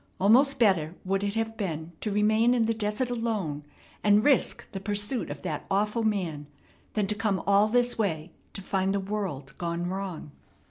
Almost 0.19 0.57
better 0.57 0.95
would 1.05 1.23
it 1.23 1.35
have 1.35 1.55
been 1.55 1.91
to 2.01 2.09
remain 2.09 2.55
in 2.55 2.65
the 2.65 2.73
desert 2.73 3.11
alone, 3.11 3.63
and 4.03 4.23
risk 4.23 4.67
the 4.71 4.79
pursuit 4.79 5.29
of 5.29 5.43
that 5.43 5.67
awful 5.69 6.01
man, 6.01 6.47
than 6.95 7.05
to 7.05 7.13
come 7.13 7.43
all 7.45 7.67
this 7.67 7.99
way 7.99 8.31
to 8.53 8.63
find 8.63 8.95
the 8.95 8.99
world 8.99 9.53
gone 9.59 9.85
wrong. 9.85 10.31